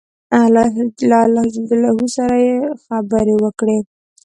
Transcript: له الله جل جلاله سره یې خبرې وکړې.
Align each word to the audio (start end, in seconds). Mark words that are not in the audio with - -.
له 0.31 0.41
الله 1.25 1.43
جل 1.53 1.59
جلاله 1.71 2.07
سره 2.17 2.35
یې 2.45 2.55
خبرې 2.85 3.35
وکړې. 3.43 3.77